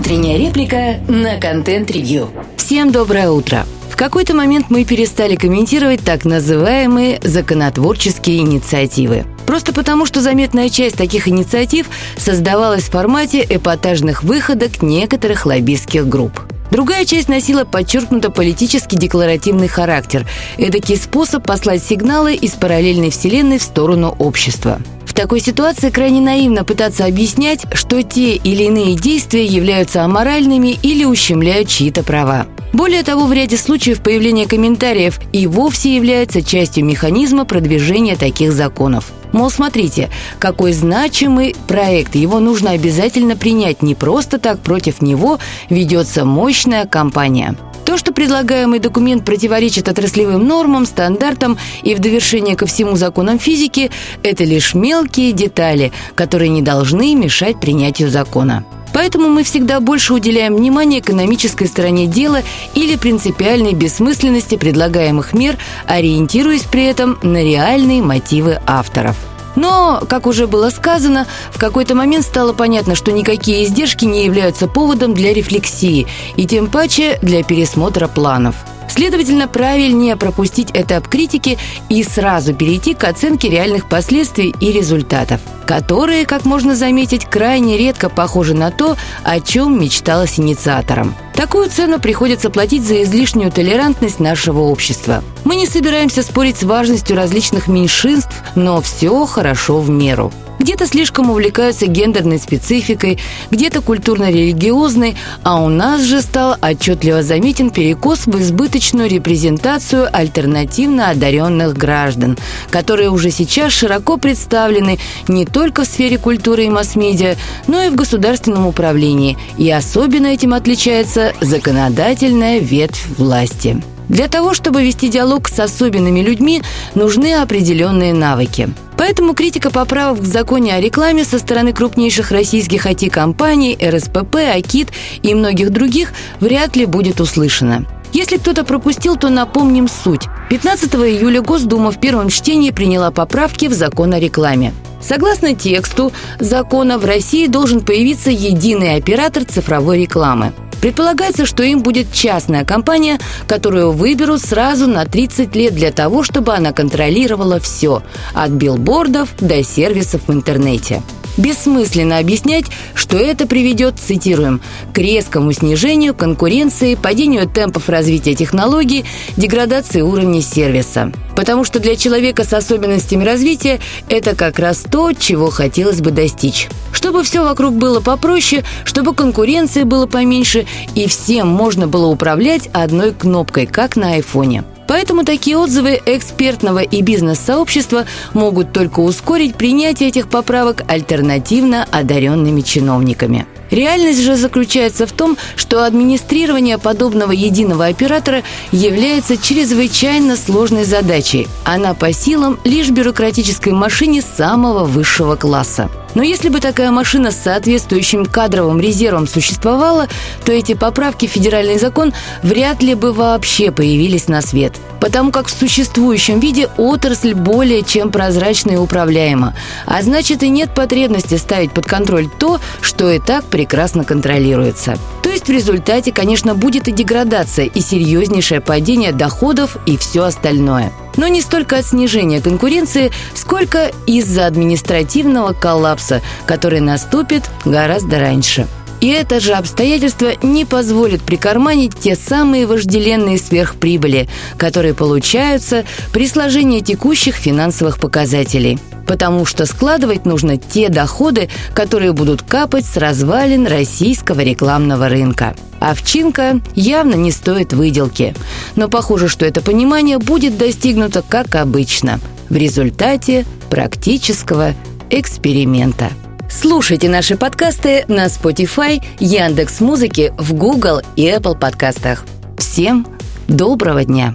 Утренняя 0.00 0.38
реплика 0.38 0.98
на 1.08 1.38
контент-ревью. 1.38 2.30
Всем 2.56 2.90
доброе 2.90 3.30
утро. 3.30 3.66
В 3.90 3.96
какой-то 3.96 4.34
момент 4.34 4.70
мы 4.70 4.86
перестали 4.86 5.36
комментировать 5.36 6.00
так 6.00 6.24
называемые 6.24 7.20
законотворческие 7.22 8.38
инициативы. 8.38 9.26
Просто 9.44 9.74
потому, 9.74 10.06
что 10.06 10.22
заметная 10.22 10.70
часть 10.70 10.96
таких 10.96 11.28
инициатив 11.28 11.90
создавалась 12.16 12.84
в 12.84 12.92
формате 12.92 13.46
эпатажных 13.46 14.22
выходок 14.22 14.80
некоторых 14.80 15.44
лоббистских 15.44 16.08
групп. 16.08 16.40
Другая 16.70 17.04
часть 17.04 17.28
носила 17.28 17.64
подчеркнуто 17.64 18.30
политически 18.30 18.94
декларативный 18.94 19.68
характер. 19.68 20.26
Эдакий 20.56 20.96
способ 20.96 21.46
послать 21.46 21.84
сигналы 21.84 22.34
из 22.34 22.52
параллельной 22.52 23.10
вселенной 23.10 23.58
в 23.58 23.62
сторону 23.62 24.16
общества. 24.18 24.80
Такой 25.20 25.40
ситуации 25.40 25.90
крайне 25.90 26.22
наивно 26.22 26.64
пытаться 26.64 27.04
объяснять, 27.04 27.66
что 27.74 28.02
те 28.02 28.36
или 28.36 28.62
иные 28.62 28.94
действия 28.94 29.44
являются 29.44 30.02
аморальными 30.02 30.78
или 30.82 31.04
ущемляют 31.04 31.68
чьи-то 31.68 32.02
права. 32.02 32.46
Более 32.72 33.02
того, 33.02 33.26
в 33.26 33.32
ряде 33.34 33.58
случаев 33.58 34.00
появление 34.00 34.48
комментариев 34.48 35.20
и 35.34 35.46
вовсе 35.46 35.94
является 35.94 36.40
частью 36.40 36.86
механизма 36.86 37.44
продвижения 37.44 38.16
таких 38.16 38.52
законов. 38.52 39.12
Мол, 39.32 39.50
смотрите, 39.50 40.08
какой 40.38 40.72
значимый 40.72 41.54
проект, 41.68 42.14
его 42.14 42.40
нужно 42.40 42.70
обязательно 42.70 43.36
принять, 43.36 43.82
не 43.82 43.94
просто 43.94 44.38
так 44.38 44.60
против 44.60 45.02
него 45.02 45.38
ведется 45.68 46.24
мощная 46.24 46.86
кампания. 46.86 47.56
То, 47.90 47.98
что 47.98 48.12
предлагаемый 48.12 48.78
документ 48.78 49.24
противоречит 49.24 49.88
отраслевым 49.88 50.46
нормам, 50.46 50.86
стандартам 50.86 51.58
и 51.82 51.96
в 51.96 51.98
довершение 51.98 52.54
ко 52.54 52.64
всему 52.64 52.94
законам 52.94 53.40
физики, 53.40 53.90
это 54.22 54.44
лишь 54.44 54.74
мелкие 54.74 55.32
детали, 55.32 55.90
которые 56.14 56.50
не 56.50 56.62
должны 56.62 57.16
мешать 57.16 57.58
принятию 57.58 58.08
закона. 58.08 58.64
Поэтому 58.94 59.28
мы 59.28 59.42
всегда 59.42 59.80
больше 59.80 60.14
уделяем 60.14 60.54
внимание 60.54 61.00
экономической 61.00 61.66
стороне 61.66 62.06
дела 62.06 62.44
или 62.76 62.94
принципиальной 62.94 63.72
бессмысленности 63.72 64.56
предлагаемых 64.56 65.32
мер, 65.32 65.58
ориентируясь 65.88 66.62
при 66.62 66.84
этом 66.84 67.18
на 67.24 67.42
реальные 67.42 68.02
мотивы 68.02 68.60
авторов– 68.68 69.16
но, 69.56 70.02
как 70.08 70.26
уже 70.26 70.46
было 70.46 70.70
сказано, 70.70 71.26
в 71.50 71.58
какой-то 71.58 71.94
момент 71.94 72.24
стало 72.24 72.52
понятно, 72.52 72.94
что 72.94 73.12
никакие 73.12 73.64
издержки 73.64 74.04
не 74.04 74.24
являются 74.24 74.66
поводом 74.66 75.14
для 75.14 75.32
рефлексии 75.32 76.06
и 76.36 76.46
тем 76.46 76.68
паче 76.68 77.18
для 77.22 77.42
пересмотра 77.42 78.08
планов. 78.08 78.54
Следовательно, 78.90 79.46
правильнее 79.46 80.16
пропустить 80.16 80.70
этап 80.74 81.06
критики 81.06 81.58
и 81.88 82.02
сразу 82.02 82.54
перейти 82.54 82.94
к 82.94 83.04
оценке 83.04 83.48
реальных 83.48 83.88
последствий 83.88 84.52
и 84.60 84.72
результатов, 84.72 85.40
которые, 85.64 86.26
как 86.26 86.44
можно 86.44 86.74
заметить, 86.74 87.24
крайне 87.24 87.78
редко 87.78 88.08
похожи 88.08 88.52
на 88.52 88.72
то, 88.72 88.96
о 89.22 89.38
чем 89.38 89.80
мечталось 89.80 90.40
инициатором. 90.40 91.14
Такую 91.34 91.70
цену 91.70 92.00
приходится 92.00 92.50
платить 92.50 92.82
за 92.82 93.04
излишнюю 93.04 93.52
толерантность 93.52 94.18
нашего 94.18 94.60
общества. 94.60 95.22
Мы 95.44 95.54
не 95.54 95.66
собираемся 95.66 96.24
спорить 96.24 96.58
с 96.58 96.64
важностью 96.64 97.16
различных 97.16 97.68
меньшинств, 97.68 98.42
но 98.56 98.80
все 98.80 99.24
хорошо 99.24 99.78
в 99.78 99.88
меру. 99.88 100.32
Где-то 100.60 100.86
слишком 100.86 101.30
увлекаются 101.30 101.86
гендерной 101.86 102.38
спецификой, 102.38 103.18
где-то 103.50 103.80
культурно-религиозной, 103.80 105.16
а 105.42 105.62
у 105.62 105.70
нас 105.70 106.02
же 106.02 106.20
стал 106.20 106.54
отчетливо 106.60 107.22
заметен 107.22 107.70
перекос 107.70 108.26
в 108.26 108.38
избыточную 108.38 109.08
репрезентацию 109.08 110.06
альтернативно 110.12 111.08
одаренных 111.08 111.72
граждан, 111.74 112.36
которые 112.68 113.08
уже 113.08 113.30
сейчас 113.30 113.72
широко 113.72 114.18
представлены 114.18 114.98
не 115.28 115.46
только 115.46 115.84
в 115.84 115.86
сфере 115.86 116.18
культуры 116.18 116.66
и 116.66 116.70
масс-медиа, 116.70 117.36
но 117.66 117.82
и 117.82 117.88
в 117.88 117.94
государственном 117.94 118.66
управлении. 118.66 119.38
И 119.56 119.70
особенно 119.70 120.26
этим 120.26 120.52
отличается 120.52 121.32
законодательная 121.40 122.58
ветвь 122.58 123.06
власти. 123.16 123.82
Для 124.10 124.26
того, 124.26 124.54
чтобы 124.54 124.82
вести 124.82 125.08
диалог 125.08 125.48
с 125.48 125.58
особенными 125.60 126.18
людьми, 126.20 126.62
нужны 126.96 127.32
определенные 127.32 128.12
навыки. 128.12 128.68
Поэтому 128.96 129.34
критика 129.34 129.70
поправок 129.70 130.18
в 130.18 130.26
законе 130.26 130.74
о 130.74 130.80
рекламе 130.80 131.24
со 131.24 131.38
стороны 131.38 131.72
крупнейших 131.72 132.32
российских 132.32 132.86
IT-компаний, 132.86 133.78
РСПП, 133.80 134.34
АКИТ 134.56 134.88
и 135.22 135.32
многих 135.32 135.70
других 135.70 136.12
вряд 136.40 136.74
ли 136.74 136.86
будет 136.86 137.20
услышана. 137.20 137.86
Если 138.12 138.38
кто-то 138.38 138.64
пропустил, 138.64 139.14
то 139.14 139.28
напомним 139.28 139.86
суть. 139.86 140.22
15 140.50 140.92
июля 140.96 141.40
Госдума 141.40 141.92
в 141.92 142.00
первом 142.00 142.30
чтении 142.30 142.72
приняла 142.72 143.12
поправки 143.12 143.66
в 143.66 143.74
закон 143.74 144.12
о 144.12 144.18
рекламе. 144.18 144.74
Согласно 145.00 145.54
тексту 145.54 146.12
закона, 146.40 146.98
в 146.98 147.04
России 147.04 147.46
должен 147.46 147.80
появиться 147.80 148.30
единый 148.30 148.96
оператор 148.96 149.44
цифровой 149.44 150.00
рекламы. 150.00 150.52
Предполагается, 150.80 151.46
что 151.46 151.62
им 151.62 151.82
будет 151.82 152.12
частная 152.12 152.64
компания, 152.64 153.18
которую 153.46 153.92
выберут 153.92 154.40
сразу 154.40 154.86
на 154.86 155.04
30 155.04 155.54
лет 155.54 155.74
для 155.74 155.92
того, 155.92 156.22
чтобы 156.22 156.54
она 156.54 156.72
контролировала 156.72 157.60
все– 157.60 158.02
от 158.34 158.50
билбордов 158.50 159.30
до 159.38 159.62
сервисов 159.62 160.22
в 160.26 160.32
интернете. 160.32 161.02
Бессмысленно 161.40 162.18
объяснять, 162.18 162.66
что 162.94 163.16
это 163.16 163.46
приведет, 163.46 163.98
цитируем, 163.98 164.60
к 164.92 164.98
резкому 164.98 165.52
снижению 165.52 166.14
конкуренции, 166.14 166.96
падению 166.96 167.48
темпов 167.48 167.88
развития 167.88 168.34
технологий, 168.34 169.06
деградации 169.38 170.02
уровня 170.02 170.42
сервиса. 170.42 171.10
Потому 171.34 171.64
что 171.64 171.80
для 171.80 171.96
человека 171.96 172.44
с 172.44 172.52
особенностями 172.52 173.24
развития 173.24 173.80
это 174.10 174.36
как 174.36 174.58
раз 174.58 174.80
то, 174.80 175.14
чего 175.14 175.48
хотелось 175.48 176.02
бы 176.02 176.10
достичь. 176.10 176.68
Чтобы 176.92 177.22
все 177.22 177.42
вокруг 177.42 177.74
было 177.74 178.00
попроще, 178.00 178.62
чтобы 178.84 179.14
конкуренции 179.14 179.84
было 179.84 180.04
поменьше 180.04 180.66
и 180.94 181.08
всем 181.08 181.48
можно 181.48 181.88
было 181.88 182.08
управлять 182.08 182.68
одной 182.74 183.12
кнопкой, 183.12 183.64
как 183.64 183.96
на 183.96 184.12
айфоне. 184.12 184.64
Поэтому 184.90 185.22
такие 185.22 185.56
отзывы 185.56 186.00
экспертного 186.04 186.80
и 186.80 187.00
бизнес-сообщества 187.00 188.06
могут 188.34 188.72
только 188.72 188.98
ускорить 188.98 189.54
принятие 189.54 190.08
этих 190.08 190.28
поправок 190.28 190.82
альтернативно 190.88 191.86
одаренными 191.92 192.60
чиновниками. 192.60 193.46
Реальность 193.70 194.20
же 194.20 194.34
заключается 194.34 195.06
в 195.06 195.12
том, 195.12 195.36
что 195.54 195.84
администрирование 195.84 196.76
подобного 196.76 197.30
единого 197.30 197.86
оператора 197.86 198.42
является 198.72 199.36
чрезвычайно 199.36 200.34
сложной 200.34 200.82
задачей. 200.82 201.46
Она 201.64 201.94
по 201.94 202.12
силам 202.12 202.58
лишь 202.64 202.90
бюрократической 202.90 203.72
машине 203.72 204.22
самого 204.22 204.84
высшего 204.86 205.36
класса. 205.36 205.88
Но 206.14 206.22
если 206.22 206.48
бы 206.48 206.60
такая 206.60 206.90
машина 206.90 207.30
с 207.30 207.36
соответствующим 207.36 208.26
кадровым 208.26 208.80
резервом 208.80 209.26
существовала, 209.26 210.08
то 210.44 210.52
эти 210.52 210.74
поправки 210.74 211.26
в 211.26 211.30
федеральный 211.30 211.78
закон 211.78 212.12
вряд 212.42 212.82
ли 212.82 212.94
бы 212.94 213.12
вообще 213.12 213.70
появились 213.70 214.28
на 214.28 214.42
свет. 214.42 214.74
Потому 215.00 215.30
как 215.30 215.46
в 215.46 215.58
существующем 215.58 216.40
виде 216.40 216.68
отрасль 216.76 217.34
более 217.34 217.82
чем 217.82 218.10
прозрачна 218.10 218.72
и 218.72 218.76
управляема. 218.76 219.54
А 219.86 220.02
значит 220.02 220.42
и 220.42 220.48
нет 220.48 220.74
потребности 220.74 221.36
ставить 221.36 221.72
под 221.72 221.86
контроль 221.86 222.28
то, 222.38 222.60
что 222.80 223.10
и 223.10 223.18
так 223.18 223.44
прекрасно 223.44 224.04
контролируется. 224.04 224.98
То 225.22 225.30
есть 225.30 225.46
в 225.46 225.50
результате, 225.50 226.12
конечно, 226.12 226.54
будет 226.54 226.88
и 226.88 226.92
деградация, 226.92 227.66
и 227.66 227.80
серьезнейшее 227.80 228.60
падение 228.60 229.12
доходов 229.12 229.76
и 229.86 229.96
все 229.96 230.24
остальное 230.24 230.92
но 231.16 231.28
не 231.28 231.40
столько 231.40 231.78
от 231.78 231.86
снижения 231.86 232.40
конкуренции, 232.40 233.12
сколько 233.34 233.90
из-за 234.06 234.46
административного 234.46 235.52
коллапса, 235.52 236.22
который 236.46 236.80
наступит 236.80 237.50
гораздо 237.64 238.18
раньше. 238.18 238.66
И 239.00 239.08
это 239.08 239.40
же 239.40 239.54
обстоятельство 239.54 240.32
не 240.42 240.64
позволит 240.64 241.22
прикарманить 241.22 241.98
те 241.98 242.14
самые 242.14 242.66
вожделенные 242.66 243.38
сверхприбыли, 243.38 244.28
которые 244.58 244.94
получаются 244.94 245.84
при 246.12 246.26
сложении 246.26 246.80
текущих 246.80 247.34
финансовых 247.34 247.98
показателей. 247.98 248.78
Потому 249.06 249.44
что 249.46 249.66
складывать 249.66 250.26
нужно 250.26 250.56
те 250.56 250.88
доходы, 250.88 251.48
которые 251.74 252.12
будут 252.12 252.42
капать 252.42 252.84
с 252.84 252.96
развалин 252.96 253.66
российского 253.66 254.40
рекламного 254.40 255.08
рынка. 255.08 255.56
Овчинка 255.80 256.60
явно 256.74 257.14
не 257.14 257.32
стоит 257.32 257.72
выделки. 257.72 258.34
Но 258.76 258.88
похоже, 258.88 259.28
что 259.28 259.46
это 259.46 259.62
понимание 259.62 260.18
будет 260.18 260.58
достигнуто 260.58 261.24
как 261.26 261.54
обычно 261.54 262.20
в 262.50 262.56
результате 262.56 263.46
практического 263.70 264.74
эксперимента. 265.08 266.10
Слушайте 266.50 267.08
наши 267.08 267.36
подкасты 267.36 268.04
на 268.08 268.26
Spotify, 268.26 269.00
Яндекс 269.20 269.80
Музыки, 269.80 270.34
в 270.36 270.52
Google 270.52 271.00
и 271.14 271.28
Apple 271.28 271.56
подкастах. 271.56 272.24
Всем 272.58 273.06
доброго 273.46 274.04
дня. 274.04 274.34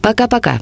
Пока-пока. 0.00 0.54